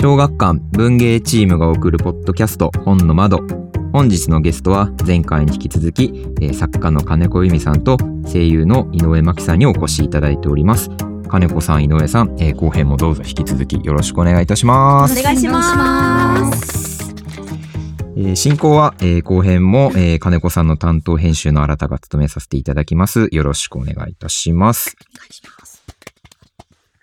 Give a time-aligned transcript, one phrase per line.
[0.00, 3.40] 小学館文芸チームが送るポッドキャスト本の窓。
[3.92, 6.04] 本日のゲストは前回に引き続き、
[6.40, 10.88] えー、作家の金子由美さんと声優の井上真紀さんにお越しいただいております。
[11.28, 15.20] 金子さん、井上さん、えー、後編もどうぞ引き続きよろしくお願いいたします。
[15.20, 17.14] お願いします。
[18.16, 23.28] えー、進行は、えー、後編も、えー、金子さんの担当編集の新たが務めさせていただきます。
[23.32, 24.96] よろしくお願いいたします。
[25.14, 25.82] お願いします。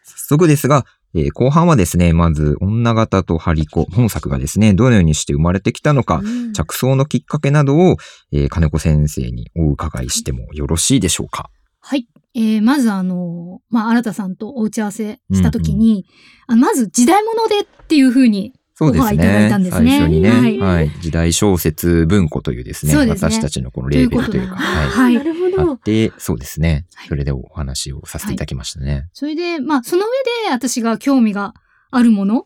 [0.03, 0.87] 早速ですが、
[1.17, 7.97] えー、後半はですね、まず、女型とハリコ、本作がですね、どのようにして生まれてきたのか、うん、着想のきっかけなどを、
[8.31, 11.49] えー、金子先生にお伺いしてもよろしいでしょうか。
[11.79, 12.07] はい。
[12.35, 16.05] えー、まずあの、まあ、新田さんとお打ち合わせしたときに、
[16.47, 19.49] うんうん、あまず時代物でっていうふうにそうですね。
[19.57, 20.91] ね最初にね、はい、はい。
[21.01, 25.15] 時代小説文庫というですね、すね私たちのこのレーベルというか、はい。
[25.15, 25.71] なるほど。
[25.71, 26.85] あって、そうですね。
[27.07, 28.93] それでお話をさせていただきましたね。
[28.93, 30.09] はい、それで、まあ、その上
[30.49, 31.55] で私が興味が
[31.89, 32.45] あるもの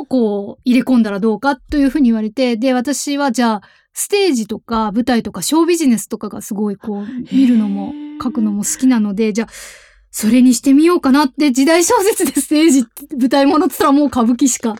[0.00, 3.62] をこう入れ込んだらどうかというふうに言われて、で、私はじゃあ、
[3.94, 9.48] ステージとか舞台とかショービジネスとかがすごいこう見るのも書くのも好きなので、じゃあ、
[10.18, 12.86] それにしてみようかなって時代小説でステージ、
[13.18, 14.74] 舞台ものって言ったらもう歌舞伎しか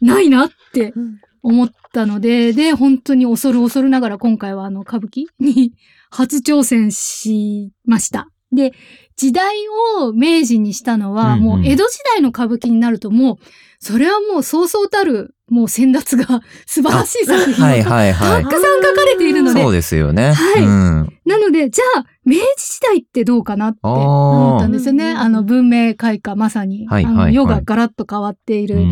[0.00, 0.94] ないなって
[1.42, 5.72] 思ったので、うん、で、本当に恐る恐るながら今回はあの歌舞伎に
[6.12, 8.28] 初挑戦しました。
[8.52, 8.72] で、
[9.16, 9.52] 時代
[9.98, 13.36] を明治にしたのは、もう江戸時代の歌舞伎になるともう、
[13.82, 19.60] それはもうそうそうたる、もう先達が 素晴らしい作品がたくさん書かれているので。
[19.60, 20.30] そうですよね。
[20.30, 20.62] はい。
[20.62, 25.10] うん、なので、じゃあ、明治時代ってどうかなって思ったんですよね。
[25.10, 28.86] あの、文明開化、まさに、はいはいはい、あの世がガラッと変わっている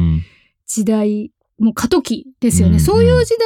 [0.66, 1.30] 時代、
[1.60, 2.80] もう過渡期ですよね、うんうん。
[2.80, 3.36] そういう時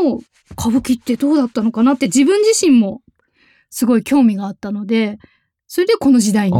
[0.00, 0.20] 代の
[0.52, 3.02] 歌舞伎ってどうだったのかなって自分自身も
[3.70, 5.18] すごい興味があったので、
[5.68, 6.56] それでこの時代に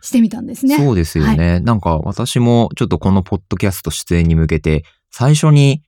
[0.00, 0.76] してみたんですね。
[0.76, 5.82] そうですよね、はい、なんか私もちょっとこのポッドキャスト出演に向けて、最初に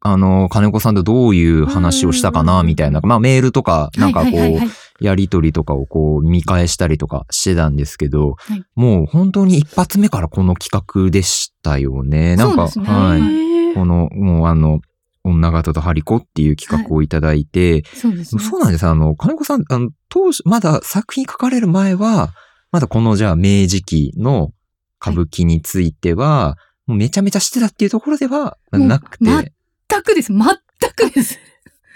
[0.00, 12.36] あの、金子さんとどういう話をしたかな、みたいな、まあメールとか、なんかこう、やりとりとかをこう見返したりとかしてたんですけど、はい、もう本当に一発目からこの企画でしたよね。
[12.36, 13.16] なんか、ね、は
[13.72, 13.74] い。
[13.74, 14.80] この、もうあの、
[15.26, 18.42] 女型とハリコっていう企画をいただいて、はい、そうですね。
[18.42, 18.86] そうなんです。
[18.86, 22.30] あの、金子さん、あの、当時、まだ作品書かれる前は、
[22.70, 24.52] まだこのじゃあ明治期の
[25.00, 26.56] 歌舞伎については、は
[26.88, 29.24] い、もうめちゃめちゃしてたっていうところではなくて。
[29.24, 30.32] 全くです。
[30.32, 30.44] 全
[30.94, 31.38] くです。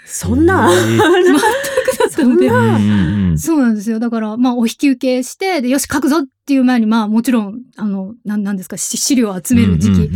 [0.05, 1.01] そんな、全く
[1.99, 3.37] だったので。
[3.37, 3.99] そうなんですよ。
[3.99, 10.09] だから、まあ、お引き受けして、で、よし、書くぞっていう前に、まあ、もちろん、あの、なん、なんですか、資料を集める時期。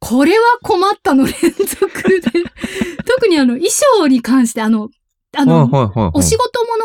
[0.00, 2.20] これは困ったの連続で。
[3.06, 4.88] 特にあの、衣装に関して、あの、
[5.36, 5.64] あの、
[6.14, 6.76] お仕事も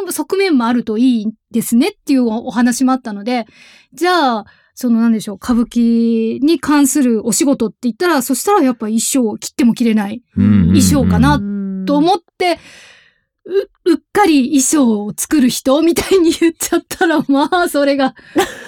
[0.00, 3.46] のの側面もあるといいですねっていうお話もあったので、
[3.92, 10.22] じゃあ、そのなんでしょう、歌舞伎に関するお仕事って言ったら、そしたらやっぱ衣装を切っても切れない。
[10.34, 11.38] 衣装かな
[11.86, 12.56] と思って、う、う
[13.94, 18.14] っかり衣装を作る人みたいに言っちゃったら、まあ、それが、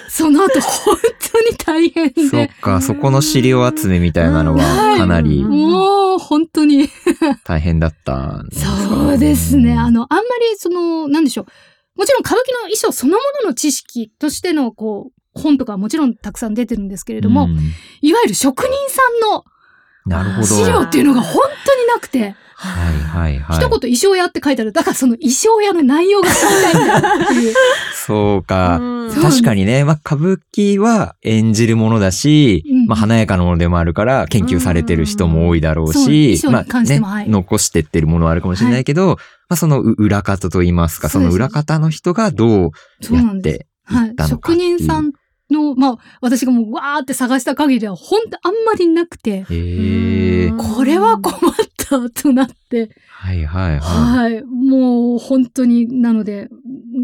[0.09, 0.97] その後 本
[1.31, 2.27] 当に大変で。
[2.27, 6.89] そっか、そこの資料集めみたいなのはかなり、もう、本当に
[7.45, 8.71] 大変だったんですか？
[8.77, 9.77] そうですね。
[9.77, 11.45] あの、あんまりその、なんでしょう。
[11.99, 17.57] もちろん歌舞伎の衣装そのものの知識としての、こう、本とかもちろんたくさん出てるんですけれども、うん、
[18.01, 19.43] いわゆる職人さんの
[20.05, 20.47] なるほど。
[20.47, 22.35] 資料っていうのが本当になくて。
[22.57, 23.57] はいはいはい。
[23.57, 24.71] 一言衣装屋って書いてある。
[24.71, 27.53] だからその衣装屋の内容が知りたいんだっていう。
[27.93, 28.79] そうか。
[29.21, 42.71] 確かにね、まあ歌舞伎は演じるものだし、うん、まあ華やかなものでもあるから研究されてる人も多いだろうし、まあね、はい、残してってるものはあるかもしれないけど、はい、まあその裏方といいますか、その裏方の人がどう
[43.11, 43.55] やってい。
[43.55, 44.55] ったのかはい。
[44.55, 45.11] 職人さん
[45.49, 49.45] の、まあ、私がもうわーって探した限りでは、ほんとあんまりなくて、
[50.57, 54.31] これは困ったとなって、はいはいはい。
[54.33, 54.43] はい。
[54.43, 56.49] もう本当に、なので、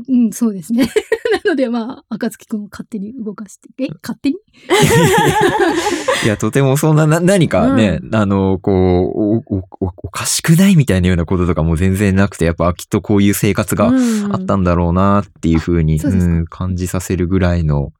[0.10, 0.90] うん、そうですね。
[1.46, 4.36] なので、まあ、赤月くんを勝手に動かして、え、勝手に？
[6.25, 9.63] いや、とてもそんな、な、何かね、うん、あの、こうおお、
[10.04, 13.92] おかしくないみたいなようなこととかも全然なくて、やっぱきっとこういう生活が
[14.31, 17.94] あったんだろうなっていうふうに、うん、うん、感じさせるぐらいの。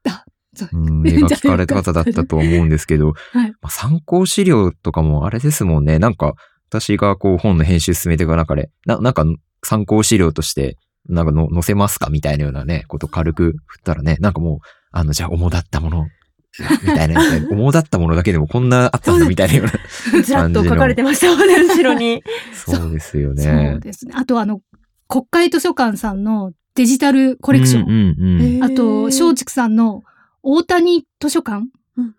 [0.54, 5.98] そううん、描かれ方だったと思うんですけど、 はいまあ、参考資料とかもあれですもんね。
[5.98, 6.34] なんか、
[6.72, 9.26] 私がこう本の編集進めていく中で、な、なんか
[9.62, 14.58] 参考資料として、なんかの載せますかみたいなようなね、こと軽く振ったらね、なんかもう、
[14.90, 16.06] あの、じゃあ主だったもの、
[16.82, 17.20] みたいな、
[17.50, 19.72] 主だったものだけでもこんなあったんだみたいなような。
[20.22, 22.22] ずらっと書かれてましたもんね、後ろに。
[22.54, 23.78] そうですよそうね。
[23.80, 24.12] ですね。
[24.16, 24.60] あとあの、
[25.08, 27.82] 国会図書館さんのデジタルコレクション。
[27.82, 30.02] うんうんうんあと、松竹さんの
[30.42, 31.66] 大谷図書館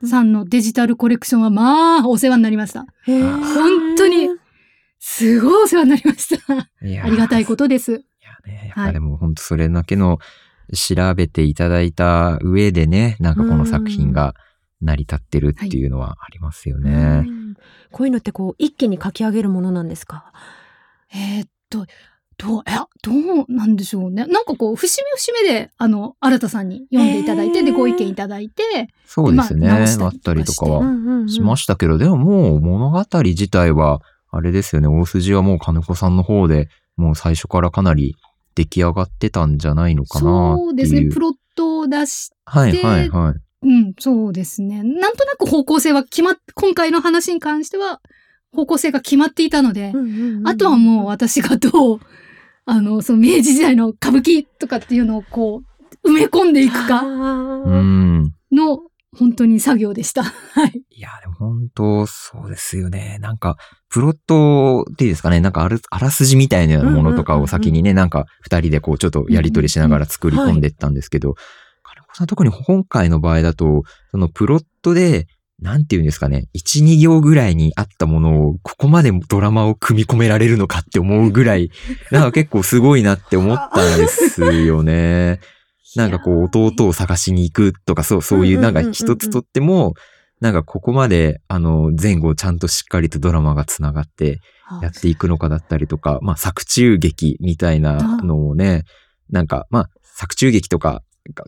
[0.06, 2.86] さんのデジタルコレクションは、まあ、お世話になりました。
[3.06, 4.30] 本当に
[5.06, 6.54] すごいお世話になりました。
[6.58, 7.92] ありがたいことです。
[7.92, 8.02] いや
[8.48, 10.20] ね、やっぱでも本当それだけの
[10.74, 14.34] 調べていただいた上でね、なんかこの作品が
[14.82, 17.20] 成り立ってるっていうのはありますようね。
[17.20, 17.56] ん
[17.92, 20.32] こういうのってこう、一気に書き上げるものなんですか？
[21.14, 21.86] えーっと、
[22.38, 24.26] どう、いや、どうなんでしょうね。
[24.26, 29.68] なんかこう、節目節目で、あの、新田さんに読んでいただいて、へーで、ご意見いただいて、そうですね。
[29.68, 34.02] まあ直したあったりとかはんしましたけど、でももう物語自体は、
[34.36, 38.16] あれですよね、大筋はもう金子さんの方でもう最初からかなり
[38.56, 40.66] 出来上がってたんじゃないのかなっていう。
[40.66, 43.68] そうですね、プロットを出し、はいはいはい。
[43.68, 44.84] うん、そうですね。
[44.84, 48.02] なんとなく方向性は決まっ、今回の話に関しては、
[48.52, 49.94] 方向性が決まっていたので、
[50.44, 52.00] あとはもう私がどう、
[52.66, 55.64] あの、その明治時代の歌舞伎とかっていうのをこ
[56.04, 58.34] う、埋め込んでいくかうあん。
[58.52, 58.80] の、
[59.18, 60.24] 本当に作業でした。
[60.24, 60.32] は
[60.68, 60.84] い。
[60.90, 63.18] いや、でも本当そうですよね。
[63.22, 63.58] なんか、
[63.90, 71.36] プロットっていいですかね、なんかある、あらすじみたいなものとかを先にね、なんか二人でこうちょっとやりとりしながら作り込んでいったんですけど、
[71.84, 75.28] 金子さん特に今回の場合だと、そのプロットで、
[75.60, 81.70] なんていうんですかね、1、2行ぐらいにあったものを、ここまでドラマを組み込められるのかって思うぐらい、
[82.12, 85.40] なんか結構すごいなって思ったんですよね。
[85.96, 89.94] なんかこう、弟を探しに行くとか、そう、そういう、なんか一つとっても、
[90.40, 94.40] なんかここまで、あの、前後ちゃんとしっかりとドラマが繋がって
[94.82, 98.84] やっていくのかだったりとか、まあ、作中劇みたいなのをね、
[99.30, 101.02] なんか、まあ、作中劇とか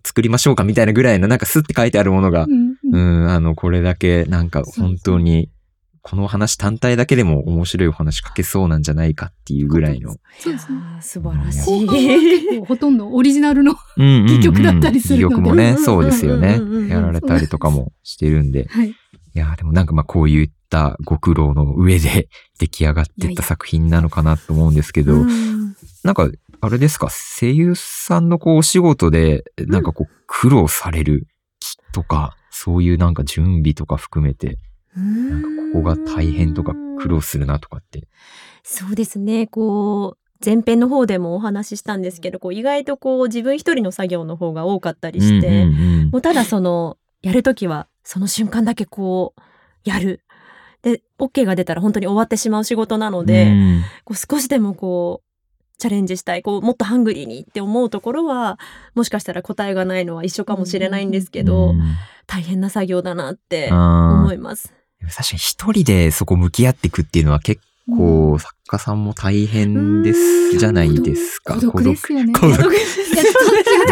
[0.03, 5.49] 作りましょうかみたいなぐらいの、なんかスッて書いてあるものがう、ん、あの、これだけ、なんか本当に、
[6.07, 10.15] この話単体だけでも面白いお話書けそうなんじゃないかっていうぐらいの。
[10.37, 10.79] そうですね。
[11.01, 12.59] 素晴らし後半は結い。
[12.59, 16.61] 構ほとんどオリジナルの、うんうんうん戯曲だったりするので戯曲もね、そうですよね。
[16.89, 18.67] やられたりとかもしてるんで。
[18.69, 18.89] はい。
[18.89, 18.93] い
[19.33, 22.29] やーでもなんかまあこういったご苦労の上で
[22.59, 26.29] 出来上がっていった作品なのかなと思うんですけど、うんなんか
[26.61, 31.25] あれですか、声優さんのこうお仕事で、なんかこう苦労される
[31.59, 34.59] 気とか、そういうなんか準備とか含めて、
[35.73, 38.07] ここが大変とか苦労するなとかって。
[38.63, 39.47] そうですね。
[39.47, 45.65] こう、前編の方でもお話ししたんですけど、こう意外とこう自分一人の作業の方が多かったりして、
[46.11, 49.41] もうただその、やるときはその瞬間だけこう、
[49.83, 50.21] やる。
[50.81, 58.59] で、OK が出たら本当に終わってしまう仕事なので、うんこう少しでもこう、チャレンジしたい、こう、もっとハングリーにって思うところは、
[58.93, 61.81] もしかしたら答えがないのは一緒かもしれないんですけど、うん
[62.27, 64.73] 大変な作業だなって思います。
[65.05, 71.55] 確かに一人でそこ向き合っていくっていうのは結構作家さんも大変ですじゃないですか。
[71.55, 72.33] 孤独ですよね。
[72.33, 72.57] 孤独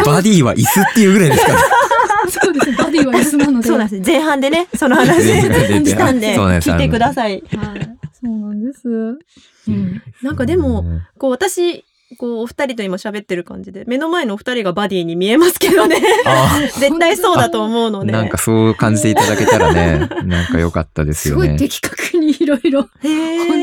[0.04, 1.58] バディは椅子っていうぐらいですから。
[2.30, 2.76] そうですね。
[2.76, 3.68] バディは椅子なので。
[3.68, 4.10] そうなんです。
[4.10, 7.42] 前半でね、その話したんで、聞いてください。
[7.56, 7.96] はい。
[8.12, 8.88] そうなんです。
[8.88, 10.02] うん。
[10.22, 10.84] なんかでも、
[11.18, 11.84] こう私、
[12.18, 15.96] こうお二人と今喋ってる感じで、目の前のお二人がバディに見えますけどね。
[16.26, 18.12] あ 絶対そうだと思うので。
[18.12, 21.58] なんかそう感じていただけたらね、 なんか良かったですすごいよね。
[21.58, 22.82] 的確にいろいろ。
[22.82, 22.90] 本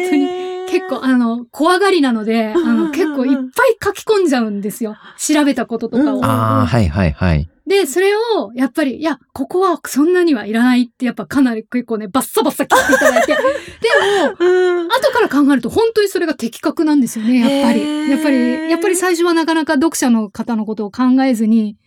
[0.09, 0.27] 当に
[0.69, 4.95] 結構、あの、怖がりなので、あの、結構いっぱい書き込んじゃうんですよ。
[5.17, 6.17] 調べたこととかを。
[6.17, 7.50] うんああ、はいはいはい。
[7.67, 13.27] で、それを、やっぱり、いや、ここはそんなにはいらないって、やっぱかなり結構ね、バッサバッサ切っていただいて。
[13.33, 14.87] でも、うん。
[14.87, 18.09] 後から考えると本当にそれが的確なんですよね、やっぱり。
[18.09, 21.77] やっぱり、やっぱり最初はなかなか読者の方のことを考えずに、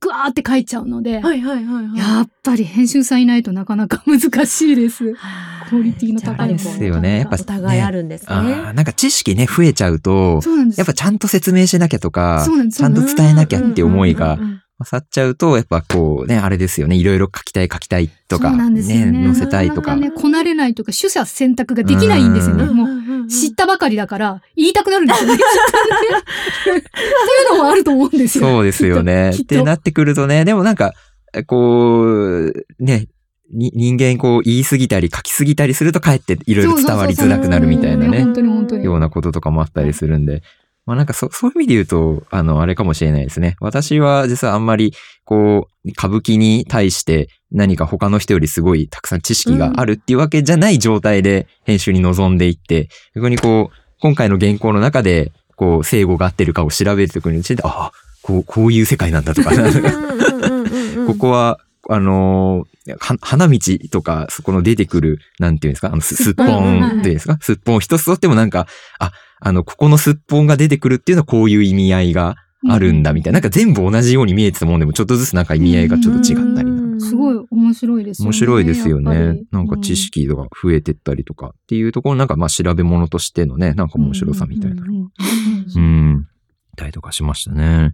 [0.00, 1.98] ぐわーって書いちゃうので、はいはいはいはい。
[1.98, 5.14] やっぱり編集さんいないとなかなか難しいです。
[5.14, 7.20] はクオリティの高いものですよね。
[7.20, 8.26] やっぱ、お互いあるんですね。
[8.28, 10.78] ああ、なんか知識ね、増えちゃうと、そうなんです。
[10.78, 14.38] やっぱちゃんと説明しなきゃとかそうなん、ですちゃんと伝えなきゃって思いが
[14.82, 18.82] 勝っちゃうと、やっぱこうね、あれですよね、いろいろ書きたい書きたいとか、ね。
[18.82, 19.94] 載せたいとか。
[19.94, 22.64] なかなかね、こなれないとか、取捨選択ができないんですよね。
[22.64, 22.84] うんも
[23.24, 25.38] う、知ったばかりだから、言いたくなるんですよね。
[26.64, 28.44] というのもあると思うんですよ。
[28.44, 29.32] そうですよね。
[29.34, 30.92] きってなってくるとね、でもなんか、
[31.46, 33.06] こう、ね、
[33.52, 38.20] に人間こう言い過ぎたり書き過ぎたりするとかえっていろいろ伝わりづらくなるみたいなね。
[38.82, 40.42] ようなこととかもあったりするんで、
[40.84, 43.56] まあなんかそそういう意味で言うと、あの、あれかもしれないですね。
[43.60, 44.92] 私は実はあんまり、
[45.24, 59.50] こう、歌舞伎に対して何か他の人よりすごいたくさん知識があるっていうわけじゃない状態で編集に臨んでいって、逆にこう、今回の原稿の中で、こう、正語が合ってるかを調べるときにああ、こう、こういう世界なんだとか、
[61.06, 63.58] ここは、あのーは花道
[63.90, 68.66] とか、そこの出てくる、なんていうんですか、あの、すすっぽんっていうんですか、すっぽん一つとってもなんか、
[68.98, 69.12] あ、
[69.44, 72.36] あの、ここのすっぽんが出てくるっていうのはこういう意味合いが
[72.68, 73.40] あるんだ、みたいな。
[73.40, 76.70] なんか全部同じように見えてたもんでも、ちょっとずつなんか意味合いがちょっと違ったり。
[77.00, 78.28] すごい面白いですよね。
[78.28, 79.42] 面白いですよね。
[79.50, 85.08] なんか知識が増えてったりとかっていうところ、なんかまあ調べ物としてのね、なんか面白さみたいなの
[85.76, 86.28] うん。
[86.76, 87.92] たりとかしましたね。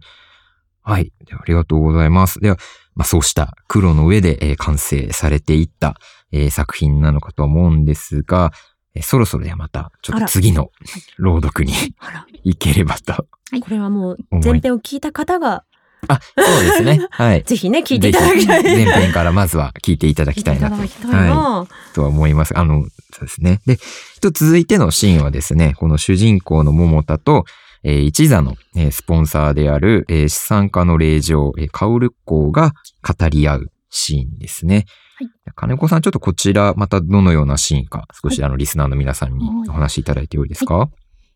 [0.83, 1.11] はい。
[1.25, 2.39] ではありがとうございます。
[2.39, 2.57] では、
[2.95, 5.95] まあそうした苦労の上で、えー完成されていった、
[6.31, 8.68] えー作品なのかと思うんですが、えー
[9.01, 10.71] そろそろではまた、ちょっと次の
[11.17, 11.73] 朗読に
[12.43, 13.27] 行ければと。
[13.61, 15.63] これはもう前編を聞いた方が
[16.07, 17.07] あ、そうですね。
[17.11, 17.43] はい。
[17.43, 18.63] ぜひね聞いていただきたい。
[18.63, 21.67] 前編からまずは聞いていただきたいなと聞いていただきたいな。
[21.93, 22.57] とは思います。
[22.57, 22.87] あの、そ
[23.21, 23.59] うですね。
[23.65, 23.77] で、
[24.21, 27.45] と続いてのシーンはですね、この主人公の桃田と、
[27.83, 34.85] えー一座の、えースポンサーである、えー資産家の令嬢、えーカオル公が語り合うシーンですね。
[35.17, 35.29] はい。
[35.55, 39.69] 金子さん、ちょっとこちら、またどのようなシーンか、少し、はあの、リスナーの皆さんにはい。
[39.69, 40.89] お話しいただいてよいですか、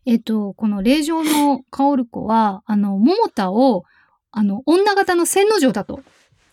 [0.06, 3.84] えっと、この霊場のカオル子は、あの、桃田を、
[4.30, 6.02] あの、女型の千の城だと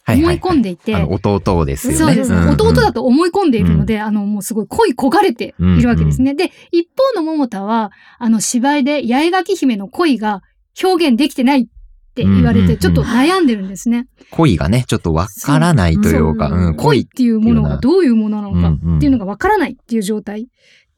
[0.07, 1.97] 思い込んでいて、あの、弟ですよね。
[1.99, 2.39] そうですね。
[2.39, 2.49] んん。
[2.51, 6.33] 弟だと思い込んでいるので、あの、もうすごい恋焦がれているわけですね。
[6.33, 10.41] で、一方の桃田は、あの、芝居で八重垣姫の恋が
[10.81, 11.67] 表現できてないっ
[12.13, 14.07] て言われて、ちょっと悩んでるんですね。
[14.31, 17.05] 恋がね、ちょっとわからないというか、そううん、恋恋っ。
[17.07, 20.47] ていうものがどういうものなのかっていうのがわからないっていう状態。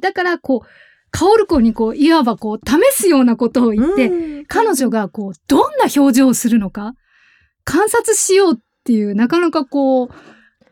[0.01, 0.67] だから、こう、
[1.12, 6.96] カオル子にこう、いわばこう、試すようなことを言って、うん彼女がこう、どんな表情をするのか、
[7.63, 10.10] 観察しようっていう、なかなかこう、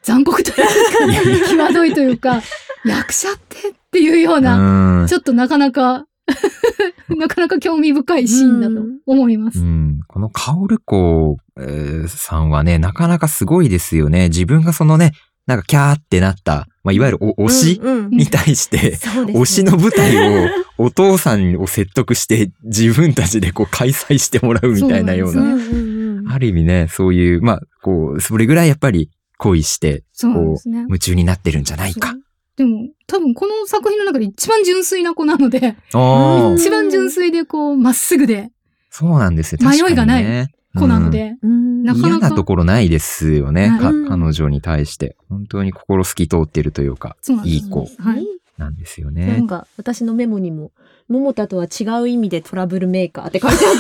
[0.02, 2.42] 残酷というか、 際どいというか、
[2.86, 6.06] 役者ってっていうような、うんちょっとなかなか、
[7.18, 9.60] なかなか興味深いシーンだと思います。
[9.60, 14.30] うん、このカオルコ、えーさんはね、なかなかすごいですよね。
[14.30, 15.12] 自分がそのね、
[15.48, 25.42] なんかキャーってなった、まあ、いわゆるお推しうんうんに対して、そうですね推しの舞台をお父さんを説得して自分たちでこう開催してもらうみたいなような。
[25.42, 30.56] そうなんうんうんうんある意味ね、そういう、まあ、こう、それぐらいやっぱり恋してそう。
[30.66, 32.16] 夢中になってるんじゃないか
[32.58, 38.52] でも、多分この作品の中で一番純粋な子なので、一番純粋でこう、まっすぐで
[38.90, 39.60] そうなんですよ。
[39.68, 43.70] 迷いがない子なので、うんなかなか嫌なところないですよね。
[43.80, 45.16] かはい彼女に対して。
[45.30, 48.28] 本当に心透き通ってるというか、そういい子はい。
[48.58, 49.48] なんですよなねん。
[49.48, 50.72] か私のメモにも
[51.08, 53.80] 桃田とは違う意味でトラブルメーカーって書いてあって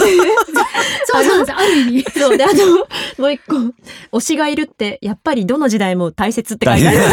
[1.05, 1.51] そう そうなんです。
[1.51, 2.19] ある意味。
[2.19, 2.55] そうであと
[3.21, 3.55] もう一個。
[4.17, 6.97] 推しがいるってやっぱりどの時代も大切って書いてある。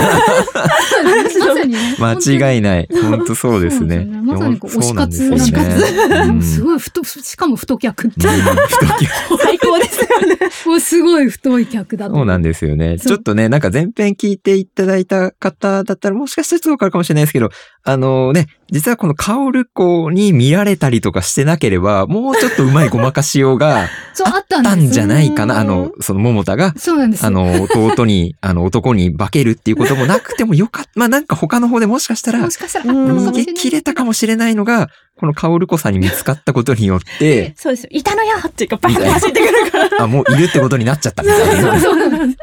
[2.01, 2.89] 間違いない。
[2.91, 3.97] 本当そうですね。
[3.97, 4.23] すよね。
[4.23, 6.31] まさにこうそうなんですよ推しね活。
[6.31, 6.43] うん。
[6.43, 8.11] すごい太、しかも太客。
[8.19, 10.39] 最高ですよね。
[10.67, 12.15] もうすごい太い客だと。
[12.15, 12.97] そうなんですよね。
[12.99, 13.07] そう。
[13.09, 17.51] ちょっとね、なんか前編聞いていただいた方だったらもしかしたらちょっとわかるかもしれないですけど、
[17.85, 25.55] あのね、実はこのカオルコに見られたりとかしてなければ、もうちょっとうまいごまかしようが そう、あったんじゃないかな。
[25.55, 27.25] うんあの、その桃田が、そうなんです。
[27.25, 30.91] あの、弟に、あの、男に化けるっていうこともなくてもよかった。
[30.97, 33.47] まあなんか他の方でもしかしたらもしかしたら逃げ。
[33.47, 42.39] 切れたかもしれないのが、このカオルコさんに見つかったことによって、 そうですよいたのよっていうかバッと走ってくるからあ、もういるってことになっちゃったみたいなそうなんです。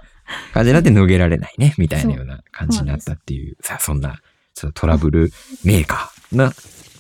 [0.54, 4.20] 感じになって脱げられないね、みたいなような感じになったっていう、さあ、そんな、
[4.54, 5.32] ちょっとトラブル
[5.64, 6.54] メーカーな、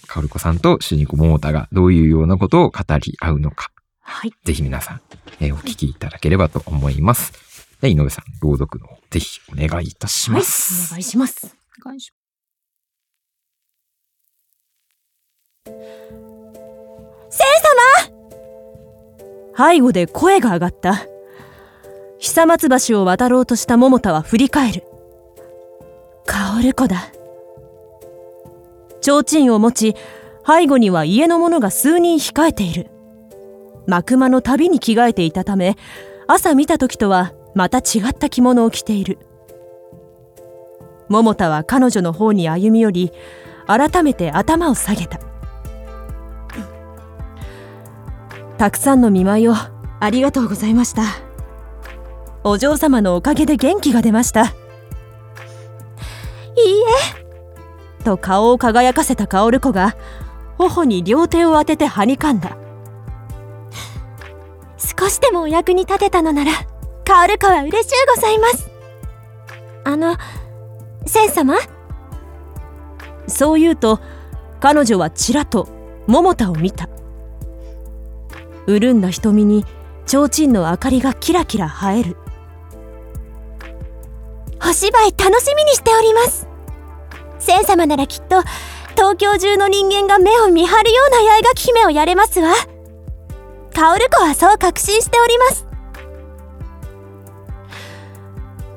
[0.08, 4.34] カオルコさんと主人公桃田がどういうようなことを語り合うのか、はい。
[4.44, 5.02] ぜひ皆さん、
[5.40, 7.34] えーお聞きいただければと思います。
[7.82, 10.92] で、井上さん、朗読の方、ぜひお願いいたしはいおます。
[10.92, 11.56] 願いします。
[11.86, 12.12] お願いし
[19.58, 21.06] 背後で声が上がった。
[22.20, 24.84] 久松橋を渡ろうとした桃田は振り返る。
[26.26, 27.12] 薫子だ
[29.06, 29.96] 提灯を持ち
[30.48, 32.90] 背後には家の者が数人控えている。
[33.88, 35.76] 幕間の旅に着替えていたため
[36.28, 39.20] 朝見た時とはまた違った着物を着ている。
[41.08, 43.12] 桃田は彼女の方に歩み寄り
[43.68, 45.20] 改めて頭を下げた。
[48.58, 49.54] たくさんの見舞いを
[50.00, 51.04] ありがとうございました。
[52.44, 54.46] お嬢様のおかげで元気が出ました。
[54.46, 54.52] いい
[57.20, 57.25] え。
[58.06, 59.98] と顔を輝かせた薫子が
[60.58, 62.58] 頬に両手を当ててはにかんだ
[64.80, 66.52] 少しでもお役に立てたのなら、
[67.04, 68.70] カオルコは嬉しゅうございます。
[69.84, 70.16] あの、
[71.06, 71.56] セン様？
[73.28, 74.00] そう言うと、
[74.62, 75.68] 彼女はちらと
[76.08, 76.88] 桃田を見た。
[78.68, 79.66] 潤んだ瞳に、
[80.06, 82.18] 提灯の明かりがキラキラ映える。
[84.62, 86.48] お芝居楽しみにしております。
[87.46, 88.42] セン様ならきっと、
[88.96, 92.54] 東京中の人間が目を見張るような八重垣姫をやれますわ。
[93.74, 95.68] カオルコはそう確信しております。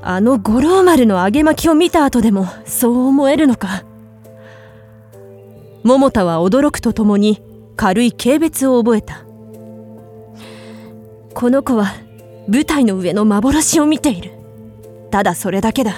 [0.02, 3.84] あの五郎丸の揚げ巻きを見た後でもそう思えるのか。
[5.84, 7.42] 桃田は驚くとともに
[7.76, 9.24] 軽い軽蔑を覚えた。
[11.34, 11.94] この子は
[12.48, 14.32] 舞台の上の幻を見ている。
[15.10, 15.92] ただそれだけだ。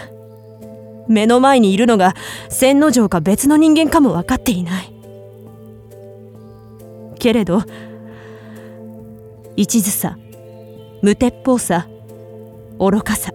[1.11, 2.15] 目の前にいるのが
[2.49, 4.93] 千之丞か別の人間かも分かっていない。
[7.19, 7.63] けれど、
[9.57, 10.17] 一途さ、
[11.03, 11.89] 無鉄砲さ、
[12.79, 13.33] 愚かさ、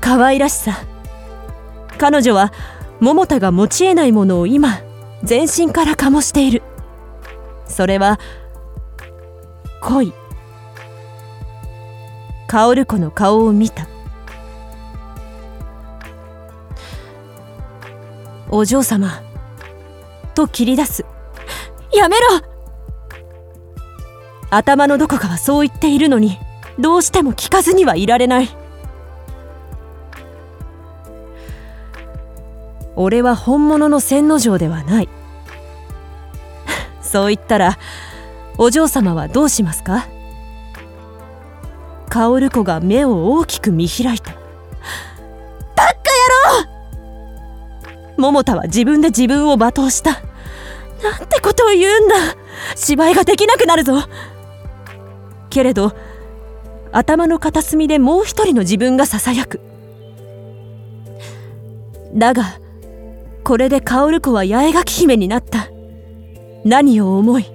[0.00, 0.78] 可愛らしさ。
[1.98, 2.52] 彼女は
[3.00, 4.78] 桃田が持ち得ないものを今、
[5.24, 6.62] 全身から醸している。
[7.66, 8.20] それは、
[9.82, 10.12] 恋。
[12.46, 13.88] 薫子の顔を見た。
[18.50, 19.22] お嬢様。
[20.34, 21.04] と切り出す。
[21.92, 22.22] やめろ
[24.50, 26.38] 頭のどこかはそう言っているのに、
[26.78, 28.48] どうしても聞かずにはいられない。
[32.96, 35.08] 俺は本物の千之丞ではない。
[37.00, 37.78] そう言ったら、
[38.58, 40.06] お嬢様はどうしますか？
[42.08, 44.34] 薫子が目を大きく見開いた。
[48.16, 50.22] 桃田は自分で自分を罵倒した。
[51.02, 52.14] なんてことを言うんだ
[52.76, 53.94] 芝居ができなくなるぞ
[55.50, 55.92] けれど、
[56.92, 59.60] 頭の片隅でもう一人の自分が囁く。
[62.14, 62.58] だが、
[63.42, 65.68] これで薫子は八重垣姫になった。
[66.64, 67.46] 何を思い、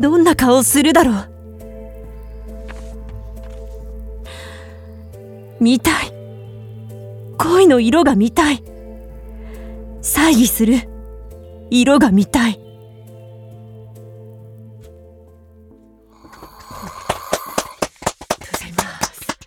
[0.00, 1.28] どんな顔をするだろう。
[5.60, 6.12] 見たい。
[7.38, 8.62] 恋の色が見たい。
[10.06, 10.76] 猜疑する。
[11.68, 12.54] 色が見たい。
[12.54, 12.60] ご
[18.56, 19.38] ざいます。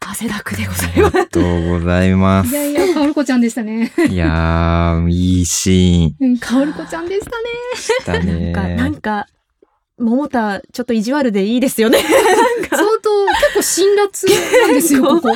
[0.00, 2.50] 汗だくでございありがとうございます。
[2.50, 3.94] いやいや、かおるこちゃんでしたね。
[4.10, 8.20] いやー、いいシうん、かおるこちゃんでしたね。
[8.20, 8.52] ーンだね。
[8.52, 9.26] なんか、なんか、
[9.98, 11.98] 桃田、ちょっと意地悪でいいですよね。
[12.68, 15.28] 相当、結構辛辣なんですよ、ここ。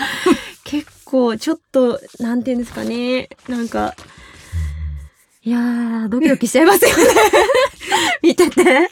[0.65, 3.31] 結構、ちょっと、なんていうんですかね。
[3.49, 3.95] なんか、
[5.49, 7.05] いやー、ドキドキしちゃいますよね。
[8.23, 8.91] 見てて。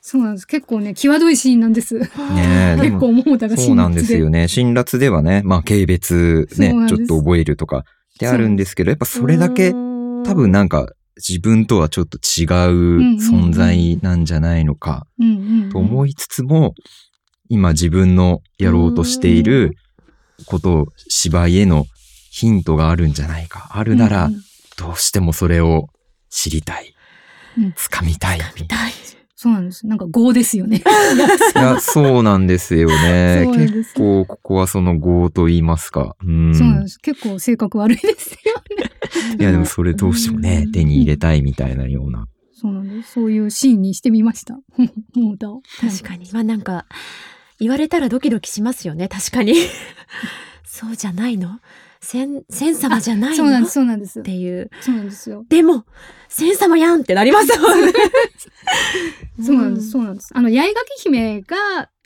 [0.00, 0.48] そうなんです。
[0.48, 1.96] 結構ね、際どいシーンなんです。
[1.96, 4.48] ね 結構、桃田が辛辣そうなんですよね。
[4.48, 7.82] 辛辣ではね、まあ、軽蔑ねちょっと覚えるとかっ
[8.18, 15.06] てあるんですけど、やっぱそれだけ、多多分なんか自分とはちょっと違う存在なんじゃないのか
[15.70, 16.74] と思いつつも、
[17.48, 19.70] 今自分のやろうとしている
[20.46, 21.86] ことを芝居への
[22.32, 23.68] ヒントがあるんじゃないか。
[23.70, 24.30] あるなら
[24.76, 25.88] どうしてもそれを
[26.30, 26.94] 知りたい
[27.58, 27.64] うん。
[27.70, 28.40] 掴みたい。
[28.58, 28.92] 見たい。
[29.36, 29.86] そうなんです。
[29.86, 30.78] なんか業ですよね。
[31.56, 33.44] いや、そうなんですよね。
[33.52, 36.16] 結構ここはその業と言いますか。
[36.24, 36.54] うん。
[36.54, 36.98] そうなんです。
[36.98, 39.36] 結構性格悪いですよね。
[39.38, 42.26] いや、でもそれどうしてもねう、ん手に入れたいみたいなような。
[42.54, 43.12] そうなんです。
[43.14, 44.56] そういうシーンにしてみました。
[45.16, 45.60] 桃田を。
[45.80, 46.30] 確かに。
[46.32, 46.86] まあなんか、
[47.58, 49.08] 言われたらドキドキしますよね。
[49.08, 49.54] 確かに。
[50.64, 51.58] そうじゃないの？
[52.02, 53.36] 千、千様じゃないの？
[53.36, 54.22] そうなんです、そうなんですっ。
[54.24, 54.70] ていう。
[54.80, 55.46] そうなんですよ。
[55.48, 55.86] でも、
[56.28, 57.92] 千様やんってなりますもんね。
[59.40, 60.30] そうなんです、そうなんです。
[60.34, 61.56] あの、八重垣姫が、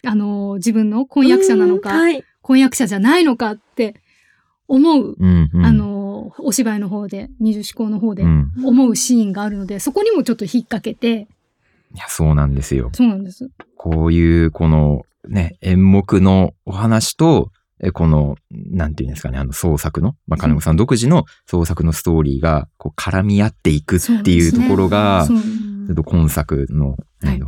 [0.05, 2.25] あの、自分の婚約者なのか、うんはい。
[2.43, 3.95] 婚約者じゃないのかって
[4.69, 5.65] 思う、うん、うん。
[5.65, 8.53] あの、お芝居の方で、二十四校の方でうん。
[8.63, 11.27] 思うシーンがあるので、そこにもちょっと引っ掛けて、
[11.95, 12.91] いや、そうなんですよ。
[12.93, 13.49] そうなんです。
[13.77, 17.56] こういう、この、ね、演目のお話と、え
[17.93, 26.97] この、なんていうんですかね、あの創作の、まあ、金子さん独自の創作のストーリーが、こう、絡み合っていくっていうところが、そうちょっと今作の、はい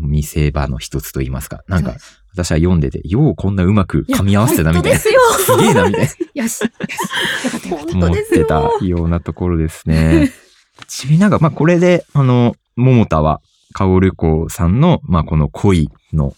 [0.01, 1.63] 見せ場の一つと言いますか。
[1.69, 1.95] なんか
[2.33, 4.99] 私は読んでて、ようこんなうまく噛み合わせてたみたいな。
[4.99, 5.21] すよ。
[5.39, 6.09] すげえな、みたいな。
[6.43, 6.63] よし。
[7.93, 10.33] 思ってたようなところですね。
[10.87, 13.41] ちなみになんか、まあ、これで、あの、桃田は、
[13.75, 16.35] 薫子さんの、まあ、この恋の、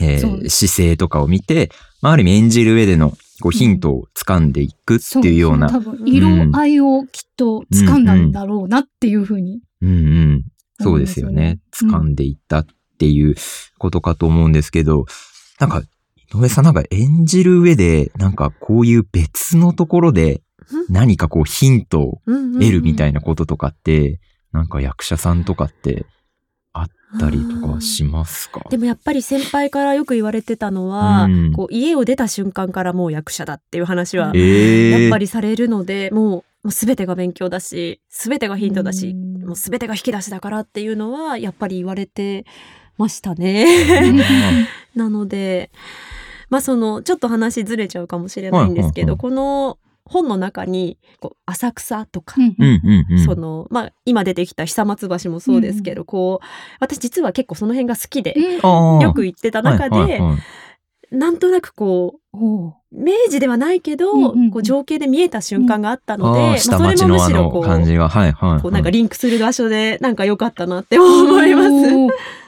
[0.00, 9.60] えー姿勢とかを見て、まあ、ある意味演じる上での、こう、ヒントを掴んでいくっていうような、多分、色合いをきっと掴んだんだろうなっていうふうに。
[9.82, 10.44] うんうん。
[10.80, 11.60] そうですよね。
[11.72, 12.66] そうですよね掴んでいったっ
[12.98, 13.34] ていう
[13.78, 15.06] ことかと思うんですけど、
[15.58, 15.82] なんか、
[16.32, 20.42] 井上さんなんか演じる上で、なんかこういう別のところで
[20.88, 24.20] 何かこうヒントを得るみたいなこととかって、
[24.52, 26.06] なんか役者さんとかって
[26.80, 26.88] あっ
[27.18, 28.66] たりとかはしますか？
[28.70, 31.52] でもやっぱり先輩からよく言われてたのは、うん。
[31.52, 39.44] こう家を出た瞬間からもう役者だっていう話はええやっぱりされるので、もうもう全てが勉強だし全てがヒントだし、うん。
[39.46, 42.46] もう全てが引き出しだからっていうのはやっぱり言われて
[42.96, 43.66] ましたね。
[44.96, 45.70] なので
[46.50, 49.18] まあそのちょっと話ずれちゃうかもしれないんですけど、はい。
[49.18, 49.78] この
[50.08, 53.24] 本の中にこう浅草とか、うんうんうんうん。
[53.24, 56.46] そのまあ今出てきた久松橋もそうですけど、こう
[56.80, 60.38] 私実は結構その辺が好きで、うんよく行ってた中で、はいはいはい
[61.10, 62.38] なんとなくこう
[62.92, 68.60] 明治ではないけど、うんうんうんこう情景で見えた瞬間があったので、あまあー下町それもむのあのしろこう感じが、はいはいはい。
[68.60, 71.70] こうなんかリンクする場所でなんか良かったなって思います。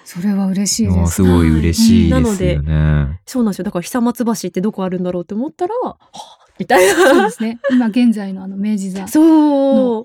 [0.04, 1.12] それは嬉しいです。
[1.14, 3.20] すごい嬉しいですよね。
[3.24, 3.64] そうなんですよ。
[3.64, 6.94] だから久松橋ってどこあるんだろうって思ったら、はぁみたいな。
[6.94, 7.58] そうですね。
[7.70, 10.04] 今現在のあの明治座そう。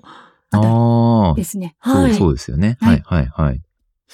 [0.50, 1.44] ああで。
[1.44, 1.76] すね。
[1.78, 2.14] はい。
[2.14, 2.78] そうですよね。
[2.80, 3.62] ははいいはいはい。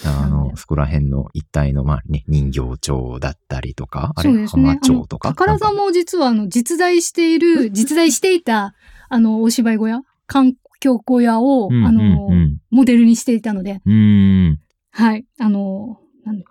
[0.05, 4.81] あの、そこら辺の一帯の、まあね、人形町だったりとか、あれ、そうですね浜。
[4.81, 5.29] 町とか。
[5.29, 8.75] 宝座なんかも実はあの実在している、実在していた
[9.09, 13.81] あのお芝居小屋、環境小屋を、うんあの、うんモデルにしていたので。
[14.91, 15.27] はい。
[15.39, 16.45] あの、なんだ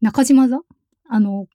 [0.00, 0.60] 中島座？
[1.08, 1.46] あの、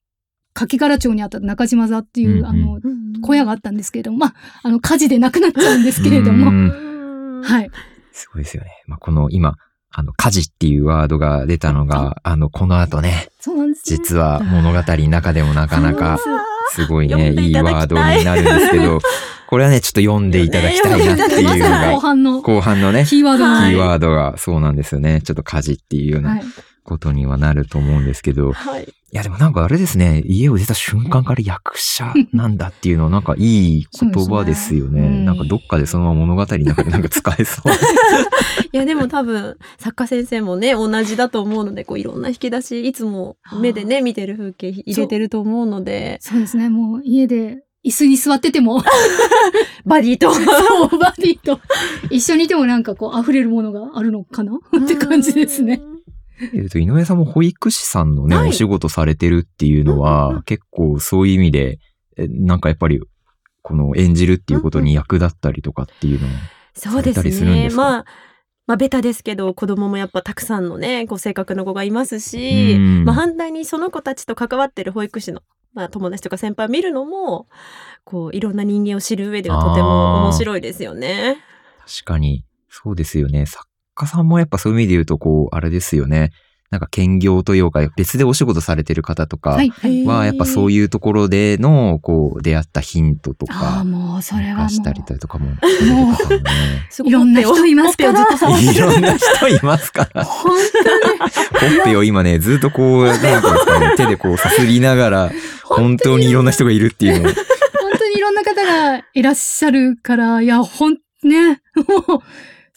[0.66, 7.70] 柿柄町にあった中島座っていう、うんうんあの、うん小屋があったんですけれども、まあ、あの、火事でなくなっちゃうんですけれどうも、んはい。
[8.14, 8.70] すごいですよね。
[8.88, 9.56] まあ、この今、
[9.92, 13.28] あの、火事っていうワードが出たのが、あの、この後ね、ね。
[13.84, 16.18] 実は物語の中でもなかなか、
[16.72, 19.00] すごいね、いいワードになるんですけど、
[19.48, 25.22] これはね、ちょっと読んでいただきたいなっていうのまさに後が、 半の後半のね、キキーワードはいーワードがそうなんですよね。
[25.24, 26.36] ちょっと火事っていうようは。
[26.36, 26.44] ない
[26.90, 28.84] ことにはなると思うんですけど、はい。
[28.84, 35.02] いやでもなんかあれですね、家を出た瞬間から役者なんだっていうのはなんかいい言葉ですよね。
[35.02, 37.72] ねうんなんかどっかでそのまま物語の中でなんか 使えそう。
[38.72, 46.70] いやでも多分作家先生もね同じだと思うのでこういろんな引き出しいつも目でね見てる風景入れてると思うのでそうですね。
[46.70, 48.82] もう家で椅子に座ってても、
[49.86, 51.60] バディとバディと
[52.10, 54.60] 一緒にいてもなんかこう溢れるものがあるのかな？
[54.84, 55.82] って感じですね。。
[56.54, 58.50] えっと、井上さんも保育士さんのね、はい。
[58.50, 61.80] お仕事されてるっていうのうんうんうは、結構そういう意味で、
[62.18, 63.02] えなんかやっぱり、
[63.62, 66.34] この演じるっていうことに役立ったりとかっていうのは、
[66.74, 67.84] そうですされたりするんですか？
[67.84, 68.06] ねまあ
[68.68, 73.04] まあベタですけど子供もやっぱたくさんのねこう性格の子がいますし、うん。
[73.06, 75.42] まあ、反対にその子たちと関わってる保育士の、
[75.74, 77.48] まあ、友達とか先輩を見るのも
[78.04, 81.38] こういろんな人間を知る上ではとても面白いですよね。
[81.80, 83.46] 確かに、そうですよね。
[83.46, 83.68] 作
[84.00, 86.32] 家さんもやっぱそういう意味で言うと、こう、あれですよね。
[86.72, 89.58] なんか兼業というか、別でお仕事されてる方とか
[90.06, 95.60] はやっぱそういうところでの、ここう、出会ったヒントとか、もうそれはしたりとかももね。
[96.92, 100.24] すごいろんな人いますからいろんな人いますから。
[100.24, 100.62] 本ほっ
[101.86, 105.32] ぺを今ね、ずっとこう、なんかね、手でこうさすりながら、
[105.64, 107.34] 本当にいろんな人がいるっていうのを。
[107.34, 107.44] 本
[107.98, 112.22] 当にいろんな方がいらっしゃるから、いや、ほん、ね、もう、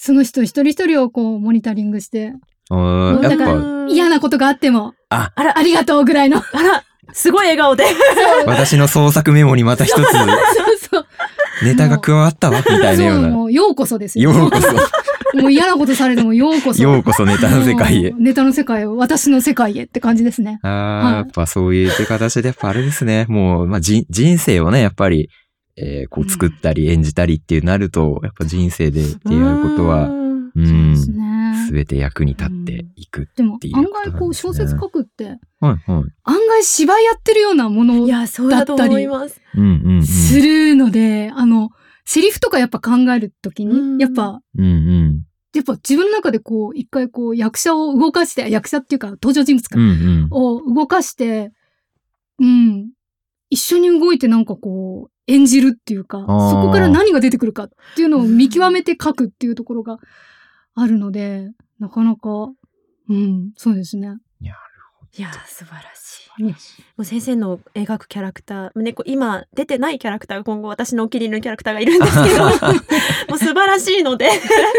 [0.04, 2.32] その人一人一人をこう、モニタリングして、
[2.70, 6.38] あーやっだからぱ、嫌なことがあっても、あ、あらありがとうぐらいの。
[6.38, 7.84] あらすごい笑顔で。
[8.44, 10.06] 私の創作メモにまた一つそう
[10.90, 11.06] そう。
[11.64, 13.28] ネタが加わったわ、みたいなようそう、な。
[13.28, 14.32] もう、ようこそですよ。
[14.32, 14.72] ようこそ、
[15.40, 16.82] もう嫌なことされてもようこそ。
[16.82, 20.58] ようこそネタの世界へネタの世界を、私の世界へって感じですね。
[20.64, 23.26] ああ、はいやっぱそういう形で、やっぱあれですね。
[23.28, 25.30] もう、まあ、じ人生をね、やっぱり、
[25.76, 31.32] えーこう作ったり演じたりっていうなると、やっぱ人生で出会うことは、うんう、そうんですね。
[31.66, 33.28] すべて役に立っていく。
[33.36, 35.78] でもていう案ことなんですね外こう小説書くって、はいはい。
[35.88, 39.40] 案外芝居やってるようなものいやそうだと思います。
[39.56, 40.06] うんうんうん。
[40.06, 41.70] するので、あの、
[42.04, 45.22] セリフとかやっぱ考えるときうんに、やっぱ、うんうん。
[45.54, 50.28] やっぱ自分の中でこう、一回こう、役者を動かして、役者っていうか登場人物か、うんうん。
[50.30, 51.52] を動かして、
[52.38, 52.90] うん、
[53.50, 59.98] 一緒に動いてなんかこう、演じるっていうか、そーこから何が出てくるかっていうのを見極めて書くっていうところが
[60.74, 62.50] あるので、なかなか、
[63.08, 64.16] うん、そうですね。
[65.18, 66.42] いや素晴らしい。
[66.42, 66.54] うんも
[66.98, 72.44] う先生の描くキャラクター、ね、今出てないキャラクターが今後私のお気に入りのキャラクターがいるんですけど、
[73.28, 74.30] もう素晴らしいので、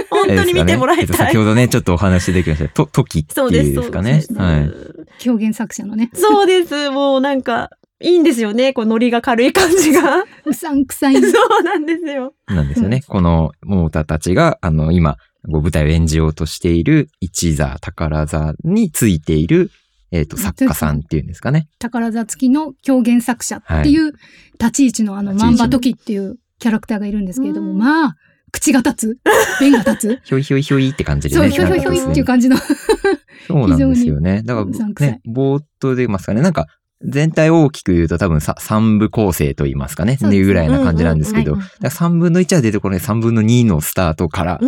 [0.09, 1.27] 本当に見てもらいえっとたい。
[1.27, 2.69] 先ほどね、ちょっとお話できました。
[2.69, 4.21] と、時ってそうです、いうんですかね。
[4.21, 5.29] そうですはい。
[5.29, 6.89] 表現作者のね、そうです。
[6.89, 7.69] もうなんか、
[8.03, 8.73] いいんですよね。
[8.73, 10.23] こう、ノリが軽い感じが。
[10.45, 11.15] うさんくさい。
[11.15, 11.21] そ
[11.59, 12.33] うなんですよ。
[12.47, 12.97] なんですよね。
[12.97, 15.17] うんこの桃田たちが、あの、今、
[15.51, 19.71] こう舞台を演じようとしている一座、宝座についている、
[20.11, 21.67] えっ、と、作家さんっていうんですかね。
[21.79, 24.13] 宝座付きの狂言作者っていう
[24.59, 28.15] 立ち位置のあの、万場時っていうキャラクターがいるんですけれども、うんまあ、
[28.51, 29.19] 口が立つ
[29.59, 31.55] 弁が立ひょいひょいひょいって感じつそう、でね。
[31.55, 32.57] ひょいひょいひょいっていう感じの。
[33.47, 34.41] そうなんですよね。
[34.43, 36.67] だからうさんくさいね、冒頭で言いますかね、なんか、
[37.05, 40.17] 全体大きく言うと多分さ三部構成と言いますかね。
[40.21, 40.35] ね。
[40.35, 44.59] いうぐらいな感じなんですけど、うんうんだから3分の1は出てこない3分の2のスタートから、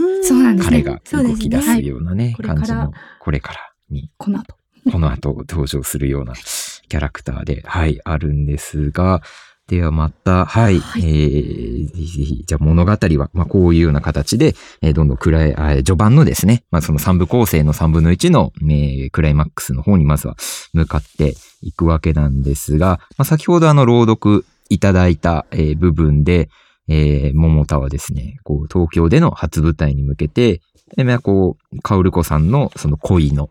[0.64, 4.56] 彼が動き出すようなね、感じの、これからに、この後。
[4.92, 9.22] この後登場するようなキャラクターで、はい、あるんですが、
[9.68, 11.02] ではまた、はい、はい。
[11.02, 20.36] えー、ぜひぜひじゃあ物語は、まあこういうような形で、えーどんどん暗い、序盤のですね、まあその3部構成の3分の1の、えークライマックスの方にまずは
[20.74, 26.50] 向かっていくわけなんですが、まあ先ほどあの朗読いただいた、えー部分で、
[26.88, 30.62] えー、桃田はですね、こう、東京での初舞台に向けて、
[30.96, 33.50] えーまあこう、カオル子さんのその恋の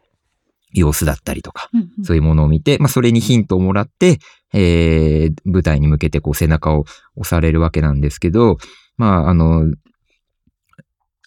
[0.74, 4.18] 様子だったりとか、うんうんそういうものを見て、まあ、それにヒントをもらって、
[4.52, 6.84] えー、舞台に向けてこう背中を
[7.16, 8.58] 押されるわけなんですけど、
[8.96, 9.72] まあ、あの、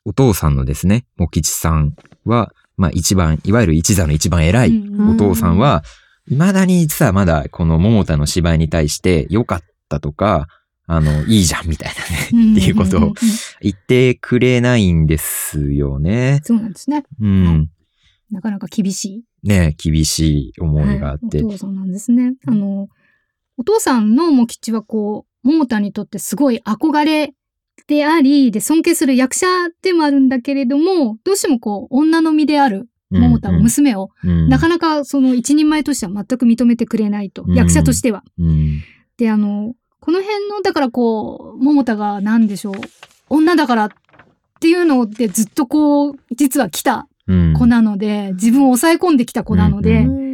[0.06, 5.84] お父さんのですね、も吉さんは、まあ、一番、いわゆる一座の一番偉いうんお父さんは、
[6.30, 10.48] 未だに実はまだこの桃田の芝居に対して良かったとか、
[10.86, 11.94] あの、いいじゃんみたい
[12.32, 13.14] なね、っていうことを
[13.62, 16.40] 言ってくれないんですよね。
[16.44, 17.04] そうなんですね。
[17.20, 17.70] うん。
[18.32, 19.48] なかなか厳しい。
[19.48, 21.38] ね厳しい思いがあって。
[21.38, 22.34] はいお父さんなんですね。
[22.46, 22.88] あの、
[23.58, 27.34] お父さんのも吉はこう、桃田にとってすごい憧れ
[27.88, 29.48] であり、で、尊敬する役者
[29.82, 37.44] でもあるんだけれども、どうしてもこう、女の身である桃田、うんうん娘を、うんなかなかその一人前としては全く認めてくれないと。
[37.48, 38.24] うん役者としては。
[38.38, 38.82] うん
[39.18, 42.76] で、あの、この辺の、だからこう、桃田が何でしょう、
[43.30, 43.90] 女だからっ
[44.60, 50.28] ていうのでずっとこう、実は来たうん子なので、自分を抑え込んできた子なので、うん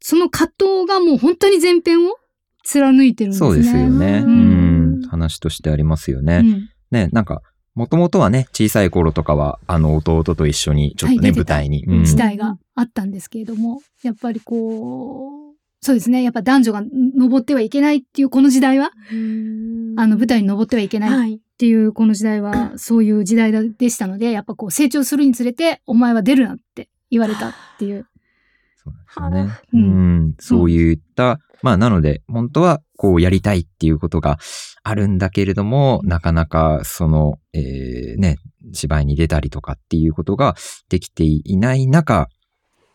[0.00, 2.14] その葛藤がもう本当に前編を
[2.62, 3.48] 貫いてるんですね。
[3.48, 4.22] そうですよね。
[4.24, 5.02] ううんん。
[5.08, 6.42] 話としてありますよね。
[6.44, 7.42] うんね、なんか、
[7.74, 11.84] もともとはね、小さい頃とかは、あの、弟と一緒に、ちょっとね、はい舞台に。
[11.84, 16.22] うん時代があったんですけれども、やっぱりこう、そうですね。
[16.22, 16.82] やっぱ男女が
[17.16, 18.90] 登ってはいけないっていうこの時代は、
[19.96, 21.66] あの舞台に登ってはいけないっはい。
[21.66, 28.06] ていうこの時代はそういう時代でしたので、やっぱこう成長するにつれてお前は出るなって言われたっていう。
[28.76, 29.58] そうですよね。
[29.72, 30.34] ううんん。
[30.38, 34.38] そういった、まあ、なので、本当は、こう、やりたいっていうことが
[34.82, 38.36] あるんだけれども、なかなか、その、えーね、
[38.72, 40.54] 芝居に出たりとかっていうことが
[40.88, 42.28] できていない中、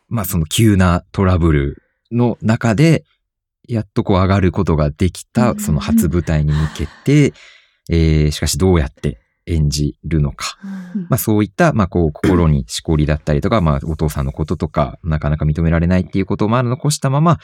[0.07, 3.03] まあ、その急なトラブルの中で、
[3.67, 7.33] やっとこう上がることができた、うんその初舞台に向けて、
[7.91, 10.57] えーしかしどうやって演じるのか。
[11.09, 17.37] まあそういった、まあこう心にしこりだったりとか、まあお父さんのこととか、なかなか認められないっていうことをまあ残したまま、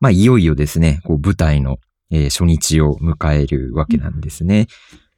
[0.00, 1.78] まあいよいよですね、こう舞台の、
[2.10, 4.66] えー初日を迎えるわけなんですね。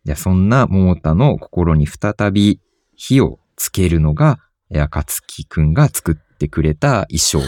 [0.05, 2.61] じゃあそんな桃田の心に再び
[2.97, 4.41] 火をつけるのが、
[4.71, 7.39] えー暁くんが作ってくれた衣装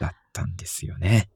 [0.00, 1.28] だったんですよね。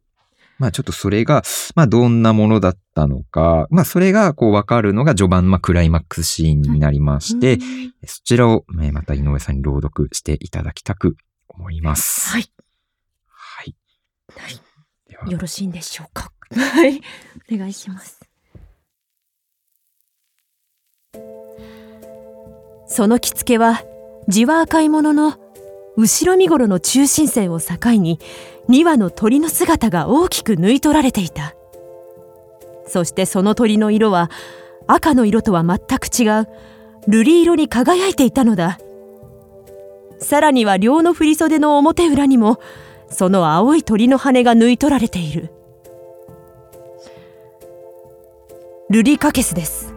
[0.58, 1.42] まあちょっとそれが、
[1.74, 7.58] まあどんなものだったのか、まあそれがこうわかるのが序盤、まあクライマックスシーンになりまして、
[8.06, 11.16] そちらをえーまた井上さんに朗読していただきたく
[11.48, 12.30] 思います。
[12.30, 12.50] はい。
[13.28, 13.74] はい。
[14.36, 14.60] はい
[15.08, 16.32] ではよろしいんでしょうか？
[16.54, 17.00] はい。
[17.52, 18.20] お願いします。
[22.88, 23.82] その着付けは、
[24.28, 25.38] 地は赤いものの、
[25.96, 28.18] 後ろ身頃の中心線を境に、
[28.68, 31.54] 2羽の鳥の姿が大きく縫い取られていた。
[32.86, 34.30] そしてその鳥の色は、
[34.86, 36.48] 赤の色とは全く違う、
[37.08, 38.78] 瑠璃色に輝いていたのだ。
[40.18, 42.58] さらには両の振袖の表裏にも、
[43.08, 45.50] その青い鳥の羽が縫い取られている。
[48.90, 49.94] ルリカケスです。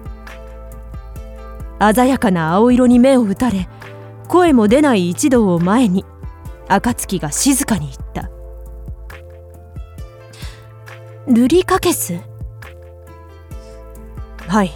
[1.93, 3.69] 鮮やかな青色に目を打たれ、
[4.29, 6.05] 声も出ない一同を前に、
[6.69, 8.31] 暁が静かに言った。
[11.27, 12.21] ルリカケス
[14.47, 14.71] はい。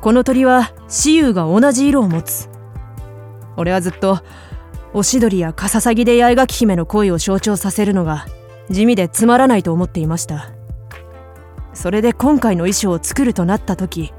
[0.00, 2.48] この鳥は雌雄が同じ色を持つ。
[3.58, 4.20] 俺はずっと、
[4.96, 8.24] おしどりやカササギで八重垣姫の恋を象徴させるのが
[8.70, 10.52] 地味でつまらないと思っていました
[11.74, 14.14] それで今回の衣装を作るとなった時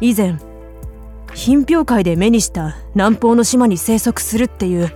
[0.00, 0.40] 以前
[1.34, 4.92] 品評会で目にした南方の島に生息するっていう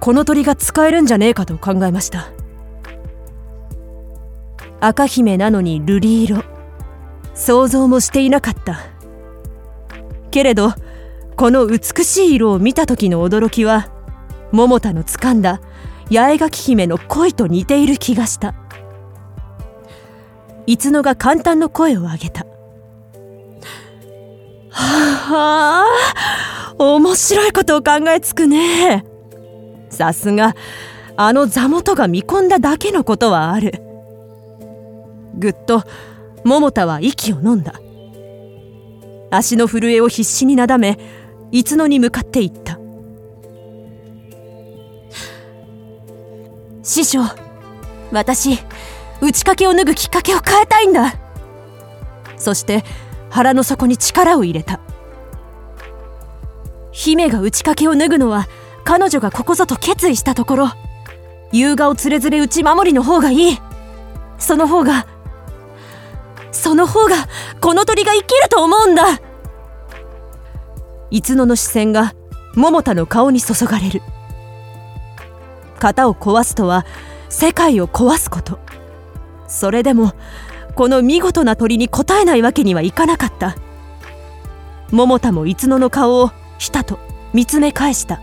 [0.00, 2.32] この鳥が使えるんじゃねえかと考えました。
[4.80, 6.44] 赤姫なのに瑠璃色。
[7.34, 8.80] 想像もしていなかった。
[10.30, 10.72] けれど
[11.36, 13.90] この美しい色を見た時の驚きは
[14.50, 15.60] 桃田の掴んだ
[16.10, 18.54] 八重垣姫の恋と似ている気がした。
[20.66, 22.46] いつのが簡単の声を上げた。
[24.72, 29.04] はあ面白いことを考えつくね。
[29.90, 30.54] さすが
[31.16, 33.82] あの座元が見込んだだけのことはある。
[35.38, 35.84] ぐっと
[36.44, 37.74] 桃田は息を飲んだ。
[39.30, 40.98] 足の震えを必死になだめ
[41.50, 42.78] いつのに向かっていった。
[46.82, 47.20] 師匠
[48.10, 48.58] 私
[49.20, 51.14] 打ち掛けを脱ぐきっかけを変えたいんだ。
[52.36, 52.84] そして
[53.32, 54.78] 腹の底に力を入れた。
[56.92, 58.46] 姫が打ち掛けを脱ぐのは
[58.84, 60.68] 彼女がここぞと決意したところ。
[61.50, 63.58] 優雅をつれづれ打ち守りの方がいい。
[64.38, 65.06] その方が
[66.50, 67.16] その方が
[67.60, 69.04] この鳥が生きると思うんだ。
[71.10, 72.14] いつのの視線が
[72.54, 74.02] 桃田の顔に注がれる。
[75.78, 76.84] 型を壊すとは
[77.30, 78.58] 世界を壊すこと。
[79.48, 80.12] それでも
[80.74, 83.56] この見事な鳥に応えないわけにはいかなかった。
[84.90, 86.98] 桃田もいつの顔をひたと
[87.32, 88.20] 見つめ返した。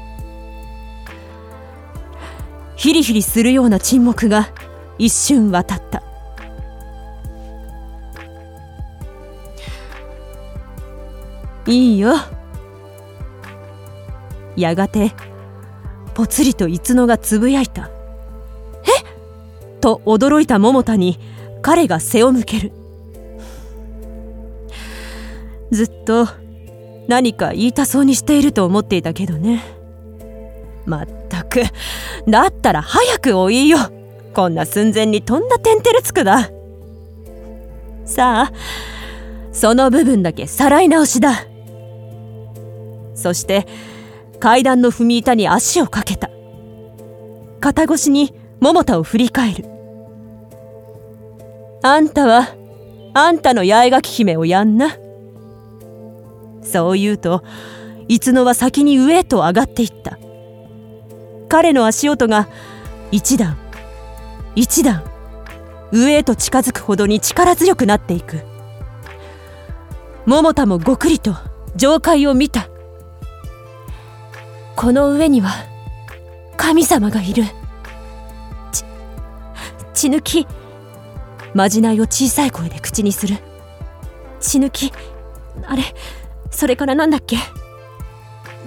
[2.75, 4.49] ヒリヒリするような沈黙が
[4.97, 6.03] 一瞬渡った。
[11.67, 12.13] いいよ。
[14.55, 15.13] やがて
[16.13, 17.89] ぽつりといつのがつぶやいた
[18.83, 19.01] 「え？
[19.01, 21.19] っと驚いた桃田に
[21.61, 22.71] 彼が背を向ける。
[25.71, 26.27] ずっと
[27.07, 29.63] 何か言いたそうにしていると思っていたけどね。
[30.85, 31.61] まったく
[32.27, 33.77] だったら早くお言いよ。
[34.33, 36.49] こんな寸前にとんだてんてるつくだ。
[38.05, 38.53] さあ
[39.51, 41.45] その部分だけさらい直しだ。
[43.15, 43.67] そして
[44.39, 46.29] 階段の踏み板に足をかけた。
[47.59, 49.78] 肩越しに桃田を振り返る。
[51.81, 52.49] あんたは
[53.13, 54.97] あんたの八重垣姫をやんな。
[56.61, 57.43] そう言うと
[58.07, 60.19] いつのは先に上へと上がっていった。
[61.47, 62.47] 彼の足音が
[63.11, 63.57] 一段
[64.55, 65.03] 一段
[65.91, 68.41] 上へと近づくほどに力強くなっていく。
[70.25, 71.33] 桃田もごくりと
[71.75, 72.67] 上階を見た。
[74.75, 75.49] この上には
[76.57, 77.43] 神様がいる。
[78.71, 78.83] ち
[79.93, 80.47] 血抜き。
[81.53, 83.37] まじないを小さい声で口にする。
[84.39, 84.93] 血抜き
[85.65, 85.83] あれ
[86.51, 87.37] それからなんだっけ。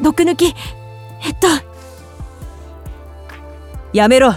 [0.01, 0.47] 毒抜き。
[0.47, 0.55] えっ
[1.39, 1.49] と。
[3.93, 4.35] やめろ。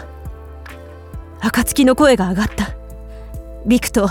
[1.39, 2.75] 暁の声が上がった。
[3.65, 4.09] ビクと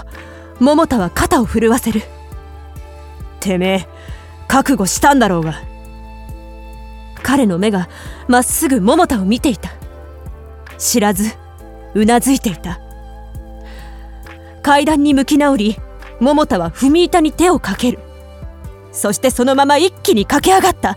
[0.61, 2.03] 桃田は肩を震わせる。
[3.40, 3.88] てめえ
[4.49, 5.62] 覚悟したんだろうが。
[7.23, 7.88] 彼の目が
[8.29, 9.70] まっすぐ桃田を見ていた。
[10.79, 11.33] 知らず
[11.94, 12.81] うなずいていた。
[14.64, 15.77] 階段に向き直り
[16.20, 17.98] 桃田は踏み板に手をかける
[18.92, 20.96] そしてそのまま一気に駆け上がった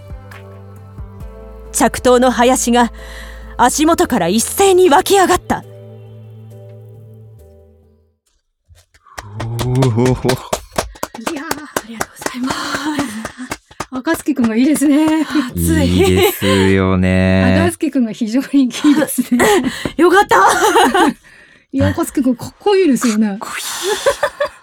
[1.74, 2.94] 着刀の林が
[3.58, 5.66] 足元から一斉に湧き上がった
[9.66, 9.76] おおい
[11.36, 12.58] やー、ありがとうございます。
[13.90, 15.26] 暁くんがいいですね。
[15.56, 17.60] いいですよね。
[17.66, 19.46] 暁くんが非常にいいですね。
[19.98, 20.38] よかった
[21.72, 23.40] いや、暁くんかっこいいですよね。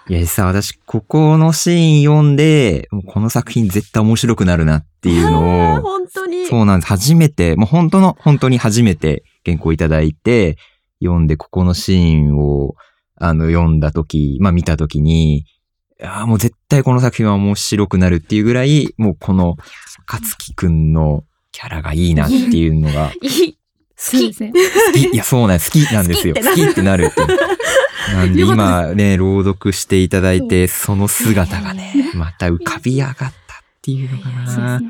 [0.07, 6.89] いや、さ、私、ここのシーン読んで、この作品絶対面白くなるなっていうのを、本当にそうなんです。
[6.89, 10.57] 初めて、もう本当の、本当に初めて原稿いただいて、
[11.01, 12.75] 読んで、ここのシーンを、
[13.15, 15.45] あの、読んだとき、まあ見たときに、
[16.03, 19.57] ああ、もう絶対この作品は面白くなるっていうぐらい、もうこの、
[20.05, 23.57] かつきくんのキャラがいいなっていうのが、 いい
[23.97, 24.51] そうですね。
[24.51, 25.71] 好き、いや、そうなんです。
[25.71, 26.35] 好きなんですよ。
[26.35, 27.11] 好きってなる
[28.13, 33.31] なんで 今ね、朗読していただいて、その姿がね、また浮かび上がったっ
[33.81, 34.81] ていうのかな。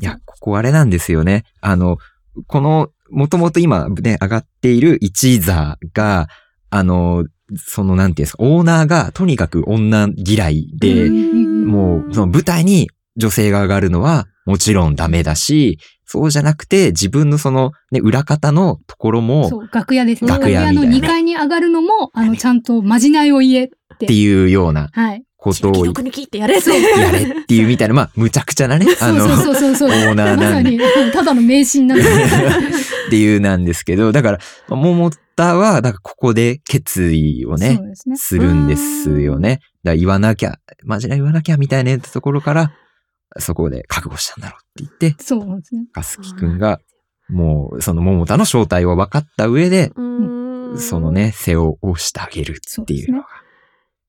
[0.00, 1.44] いや、ここあれなんですよね。
[1.60, 1.98] あの、
[2.46, 6.28] この、もともと今ね、上がっている一座が、
[6.70, 7.24] あの、
[7.56, 20.30] その、なんていうんですか、オーナーがとにかく女嫌いで、もう、その舞台に女性が上がるのはもちろんダメだし、そうじゃなくて自分のそのね、裏方のところもそう、楽屋ですね。
[20.30, 24.06] 楽屋の2階に上がるのも、あの、ちゃんとまじないを言えって。
[24.06, 25.24] っていうようなはい。
[25.36, 29.88] ことを毒抜きってやれそうやれっていうみたいな、まあ、むちゃくちゃなね、あの、そうそうそうそう。
[29.90, 30.78] オーナーなんで
[31.12, 34.38] ただの迷信なんですっていうなんですけど、だから、
[34.68, 38.16] 桃田は、だからここで決意をねそ、うですね。
[38.16, 39.60] するんですよね。
[39.82, 42.72] だから言わなきゃ、マジで言わなきゃみたいなところから、
[43.38, 45.86] そこで覚悟したんだろうって言って、そうですね。
[45.92, 46.80] かすきくんが
[47.28, 51.12] もう、その桃田の正体を分かった上で、うーんその。
[51.12, 53.28] ね、背を押してあげるっていうのが。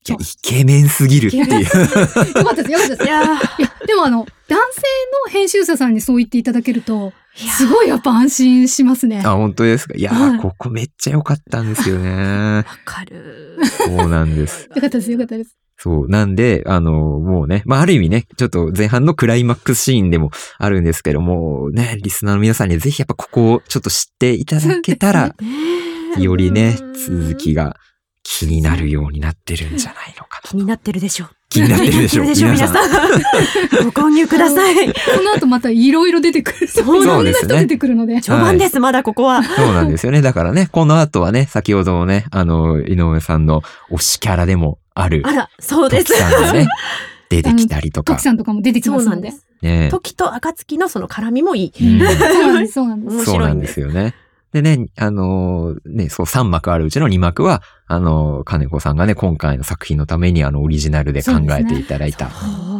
[0.07, 1.45] いや、イケメンすぎるっていう。
[1.45, 3.03] よかったです、よかったです。
[3.03, 4.81] いやーいや、でもあの、男性
[5.25, 9.21] の編集者さんにそう言っていただけると、すごいやっぱ安心しますね。
[9.25, 9.95] あ、本当ですか？
[9.95, 12.57] いやー、はいここめっちゃ良かったんですよね。
[12.57, 13.57] わかる。
[13.63, 14.69] そうなんです。
[14.73, 15.57] よかったです、よかったです。
[15.77, 16.07] そう。
[16.07, 25.35] なんで、あの、もうね、まあ、ある意味ね、ちょっと前半のクライマックスシーンでもあるんですけども、ね、リスナーの皆さんにぜひやっぱここをちょっと知っていただけたら、
[26.17, 27.75] よりね、続きが
[28.23, 30.49] 気になるようになってるんじゃないのかな。
[30.49, 31.29] 気になってるでしょう。
[31.49, 33.85] 気になってるでしょう 気になってるでしょう皆さん。
[33.85, 34.87] ご購入ください。
[34.87, 36.67] この後またいろいろ出てくる。
[36.67, 38.21] そういろんなですね人出てくるので。
[38.21, 39.43] 序盤です、まだここは。
[39.43, 40.21] そうなんですよね。
[40.21, 43.61] だからね、この後はね、先ほどのね、あの、井上さんの
[43.91, 46.13] 推しキャラでもある、あら、そうです。
[46.13, 46.67] さんがね、
[47.29, 48.23] 出てきたりとかトキ。
[48.23, 49.29] さんとかも出てきますので。
[49.31, 49.47] そうなんです。
[49.61, 49.89] ね。
[49.91, 51.85] 時と暁のその絡みもいい。
[51.99, 53.15] うん そうなんです、そうなんです。
[53.17, 53.59] 面そうなん白いん。
[53.59, 54.15] ですよね。
[54.55, 62.31] でね、あのーね、そう3幕あるうちの2幕は、あのー金子さんがね、今回の作品のためにあの、オリジナルで考えていただいた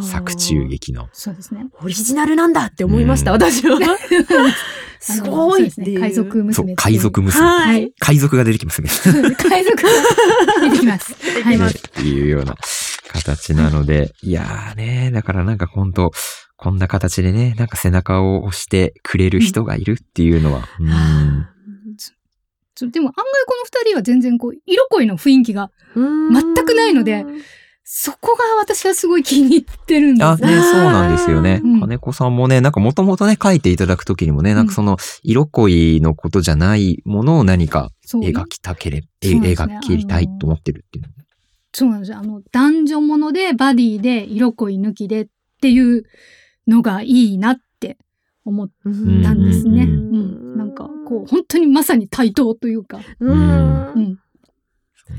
[0.02, 1.10] 作中劇の。
[1.12, 1.66] そうですね。
[1.84, 3.78] オリジナルなんだって思いました、うん私は。
[5.02, 6.00] すごいそうですね。
[6.00, 6.76] 海賊娘そうっていう。
[6.78, 7.46] 海賊娘。
[7.46, 7.94] ははいい。
[8.00, 8.90] 海賊が出てきますね。
[9.38, 9.90] 海賊が
[10.62, 11.14] 出てきます。
[11.44, 11.60] はい。
[11.60, 12.56] ねっていうような
[13.12, 16.14] 形なので、いやーね、だからなんか本当
[16.56, 21.48] こんな形でね、なんか背中を押してくれる人がいるっていうのは、うん。
[22.82, 27.26] でも案外この二人は全然こう、色恋の雰囲気が、全くないので
[27.88, 30.56] そこが私はすごい気に入ってるんですあ、ね。
[30.56, 31.62] ね、そうなんですよね。
[31.64, 41.12] うん金子さんもね、なんかもともとね、書いていただくときにもね、なんかその、色恋のことじゃないものを何か描きたけれ、えそうなんですね描きたいと思ってるっていうの。
[41.74, 42.18] そうなんですよ。
[42.18, 45.28] あの、男女もので、バディで、色恋抜きでっ
[45.62, 46.06] ていう
[46.68, 47.65] のがいいなって
[48.46, 49.84] 思っうんたんですね。
[49.84, 50.58] ううんん。
[50.58, 53.00] なんか、こう、本当にまさに対等というか。
[53.20, 54.20] うんうん。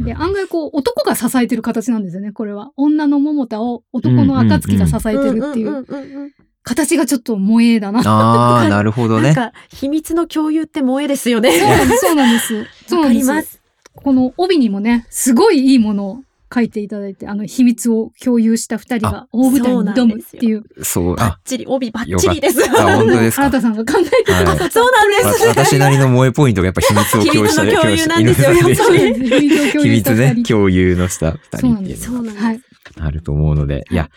[0.00, 2.70] で、案外こう、男が支えてる形なんですよね、これは。
[2.76, 8.00] 女の桃田を男の暁が支えてるっていう形がちょっと萌えだな。
[8.00, 9.32] ああ、なるほどね。
[9.32, 11.52] なんか、秘密の共有って萌えですよね。
[12.00, 13.34] そうなんです、そうなんです。
[13.34, 13.36] わか。
[13.36, 13.60] ります。
[13.94, 16.20] この帯にもね、すごいいいものを
[16.54, 20.62] 書いていただいて、あの、秘密を共有した二人が大舞台に挑むっていう。
[20.82, 22.64] そう、あバッ、チリ、帯バッチリです。
[22.70, 23.42] あ本当ですか？
[23.42, 24.70] あなたさんが考えてた。
[24.70, 25.42] そうなんです。
[25.44, 29.82] わ私なりの萌えポイントがやっぱ秘密を共有した秘密の共有なんですよ。
[29.82, 30.42] 秘密ね。
[30.44, 32.42] 共有のした二人っていうそのがそうなんです。
[32.42, 32.60] はい。
[32.98, 34.08] あると思うので、いや、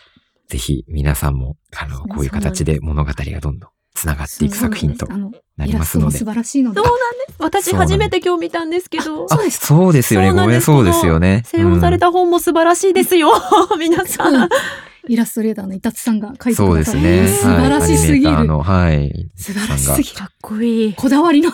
[0.48, 3.70] ぜひ皆さんも、あの、こういう形で物語がどんどん
[4.00, 6.24] 繋がっていく作品とそうなりますのでラストも素。
[6.24, 6.90] 晴らしいのでそう。
[7.38, 9.26] 私初めて今日見たんですけど。
[9.30, 10.28] あ、そうですよね。
[10.28, 11.42] そうなんですごめん、そうですよね。
[11.46, 13.32] 専用された本も素晴らしいですよ。
[13.78, 14.48] 皆さん。
[15.08, 17.28] イラストレーターのイタツさんが書いてそうでくださって、すね。
[17.28, 18.58] 素晴らしすぎる。
[18.58, 19.30] はい。
[19.34, 20.16] 素晴らしすぎる。
[20.16, 20.94] かっこいい。
[20.94, 21.50] こだわりの。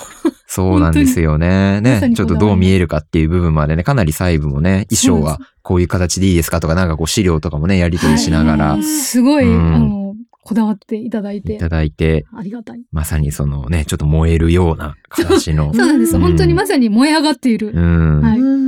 [0.46, 1.80] そうなんですよね。
[1.80, 2.12] ね。
[2.14, 10.05] ちょっとどう見えるかっていう部分までね、かなり細部もね、衣装はこういう形でいいですかとか、なんかこう資料とかもね、やり取りしながらはいすごい、うんあの、
[10.46, 12.80] こだわっていただいて、いただいて、ありがたい。
[12.92, 15.74] まさにそのね、ちょっと燃えるような形の。
[15.74, 16.14] そう、なんです。
[16.14, 16.22] うん。
[16.22, 17.72] 本当にまさに燃え上がっている。
[17.74, 18.38] うん、はい。
[18.38, 18.66] うん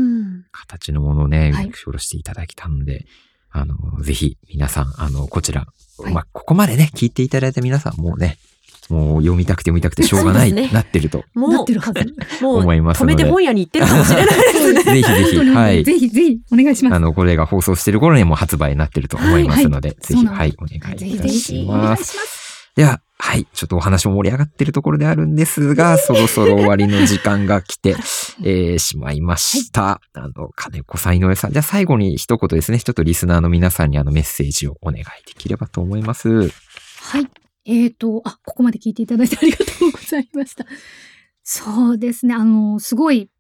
[0.50, 3.06] 形のものをね、は下ろしていただきたので、
[3.50, 5.66] あの、ぜひ皆さん、あの、こちら、
[5.98, 6.12] はい。
[6.12, 8.38] まあ、ここまでね、聞いていただいた皆さんもうね、
[8.88, 11.24] もう読みたくて読みたくてしょうがない、ねなってると。
[11.34, 12.00] なもってるはず。
[12.40, 14.82] う、もう、 思います止めて本屋に行ってるかもしれないですね。
[14.84, 15.84] ぜひぜひ、はい。
[15.84, 16.94] ぜひぜひ、お願いします。
[16.94, 21.86] あの、これが放送してる頃にはもう発売になってると思いますので、ぜひ、はいで、お願いぜひぜいたしひ、おます。
[21.86, 22.38] 願いします。
[22.76, 27.96] では、はい、ちょっとお話も盛り上がってるところであるんですが、そろそろ終わりの時間が来て、
[28.44, 30.00] えーしまいました。
[30.14, 31.52] あの、金子さん、井上さん。
[31.52, 36.28] じゃあ最後に一言ですね、ちょっとリスナーの皆さんにあのメッセージをお願いできればと思います。
[36.30, 37.26] はい。
[37.68, 40.64] えーと、あ、ここまで聞いていただいてありがとうございました。
[41.44, 43.30] そうですね、あの、すごい、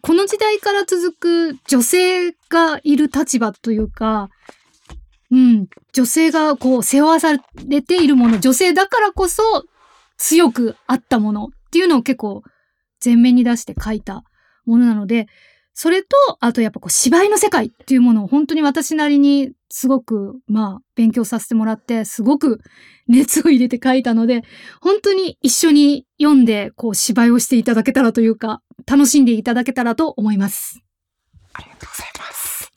[0.00, 4.28] この時代から続く女性がいる立場というか、
[5.30, 9.42] うん、女性がこう背負わされているもの、女性だからこそ
[10.18, 12.42] 強くあったものっていうのを結構
[13.02, 14.24] 前面に出して書いた
[14.66, 15.28] ものなので、
[15.74, 16.08] それと、
[16.40, 22.60] あとやっぱこう芝居の世界っていうものを本当に私なりにすごく、まあ、勉強させてもらって、すごく
[23.08, 24.42] 熱を入れて書いたので、
[24.80, 30.80] 本当に一緒に読んで、こう芝居をしていただけたらというか、楽しんでいただけたらと思います。
[31.54, 32.72] ありがとうございます。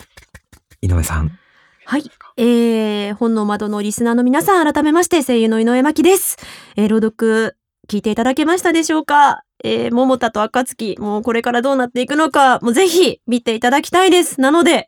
[0.81, 1.37] 井上さん。
[1.85, 2.09] はい。
[2.37, 6.37] えー、本の窓のリスナーの皆さん、改めまして、声優の井上真希です。
[6.75, 9.44] えー、朗読、聞いていただけましたでしょうか？
[9.66, 14.39] えー、桃田と暁、もうこれからどうなっていくのか、もうぜひ見ていただきたいです。
[14.39, 14.86] なので、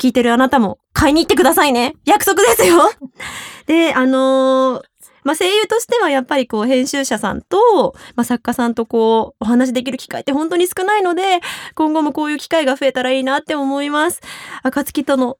[0.00, 1.94] 聞いてるあなたも買いに行ってくださいね。
[2.04, 2.90] 約束ですよ。
[3.66, 4.90] で、あのー
[5.22, 11.40] まあ、声優としてはやっぱりこう編集者さんと、まあ、作家さんとこうお話できる機会って本当に少ないので
[11.74, 14.22] 今後もこういう機会が増えたらいいなって思います。
[14.62, 15.36] 暁との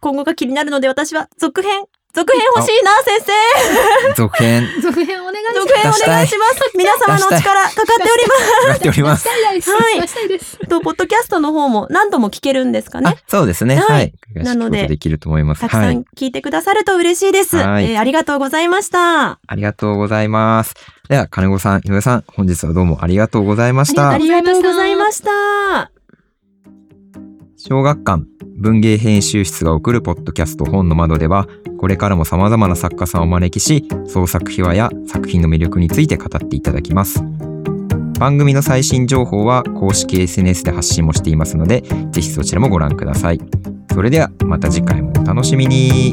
[0.00, 1.84] 今後が気になるので私は続編
[2.14, 5.60] 続編欲しいな先生続編、続編お願いします。
[5.60, 9.28] 続編お願いします皆様のお力かかっておりますやっております。
[9.28, 9.34] は
[10.64, 10.68] い。
[10.68, 13.76] とポッドキャストの方も何度も聞けるんですかあね、そうですね。
[13.76, 14.44] はいはい。
[14.44, 15.62] なのでできると思います。
[15.62, 15.96] たくさはい。
[15.96, 20.74] ん聞いてくださると嬉しいです、はいえーありがとうございましたありがとうございます。
[21.08, 24.18] では、金子さん、井上さん、本日はどうもありがとうございましたあ。
[24.18, 25.90] りがとうございました
[27.66, 28.24] 小学館
[28.58, 31.48] 文芸編集室が送るポッドキャスト本の窓では
[31.78, 37.24] これからも様々な作家さんをお招きし創作秘話や作品の魅力について語っていただきます。
[38.20, 43.40] 番組の最新情報は公式 SNS で発信もしていますのでぜひそちらもご覧ください。
[43.94, 46.12] それではまた次回もお楽しみに。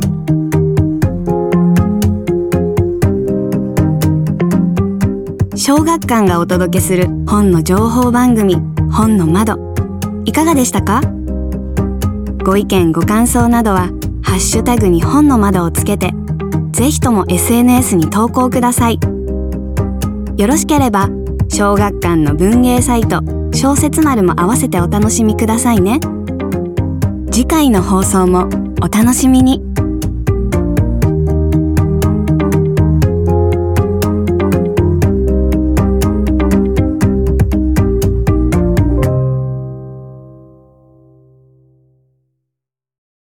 [5.58, 8.56] 小学館がお届けする本の情報番組
[8.90, 9.60] 本の窓。
[10.24, 11.02] いかがでしたか？
[12.44, 13.92] ご意見ご感想などは
[14.24, 16.12] ハッシュタグに本の窓をつけて
[16.72, 19.00] ぜひとも SNS に投稿ください。
[20.38, 21.10] よろしければ
[21.50, 23.22] 小学館の文芸サイト
[23.54, 26.00] 小説丸も合わせてお楽しみくださいね。
[27.32, 28.50] 次回の放送も
[28.82, 29.71] お楽しみに。